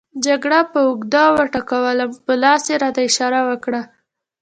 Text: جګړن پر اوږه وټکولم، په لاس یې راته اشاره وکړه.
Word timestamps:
جګړن 0.25 0.63
پر 0.73 0.81
اوږه 0.87 1.23
وټکولم، 1.37 2.09
په 2.25 2.33
لاس 2.43 2.63
یې 2.71 2.75
راته 2.83 3.01
اشاره 3.09 3.39
وکړه. 3.49 3.81